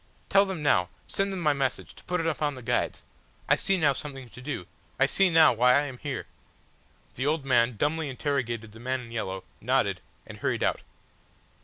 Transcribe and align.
Tell 0.29 0.45
them 0.47 0.63
now 0.63 0.89
send 1.05 1.31
them 1.31 1.41
my 1.41 1.53
message 1.53 1.93
to 1.93 2.03
put 2.05 2.19
it 2.19 2.25
upon 2.25 2.55
the 2.55 2.63
guides. 2.63 3.05
I 3.47 3.55
see 3.55 3.77
now 3.77 3.93
something 3.93 4.29
to 4.29 4.41
do. 4.41 4.65
I 4.99 5.05
see 5.05 5.29
now 5.29 5.53
why 5.53 5.75
I 5.75 5.81
am 5.83 5.99
here!" 5.99 6.25
The 7.17 7.27
old 7.27 7.45
man 7.45 7.77
dumbly 7.77 8.09
interrogated 8.09 8.71
the 8.71 8.79
man 8.79 9.01
in 9.01 9.11
yellow 9.11 9.43
nodded, 9.61 10.01
and 10.25 10.39
hurried 10.39 10.63
out. 10.63 10.81